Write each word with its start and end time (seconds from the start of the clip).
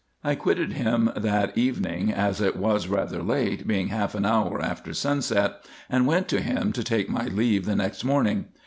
I 0.23 0.33
quitted 0.33 0.73
him 0.73 1.11
that 1.15 1.55
evening, 1.55 2.11
as 2.11 2.41
it 2.41 2.55
was 2.55 2.87
rather 2.87 3.21
late, 3.21 3.67
being 3.67 3.89
half 3.89 4.15
an 4.15 4.25
hour 4.25 4.59
after 4.59 4.95
sunset, 4.95 5.63
and 5.91 6.07
went 6.07 6.27
to 6.29 6.41
him 6.41 6.71
to 6.71 6.83
take 6.83 7.07
my 7.07 7.25
leave 7.27 7.65
the 7.65 7.75
next 7.75 8.03
morning. 8.03 8.45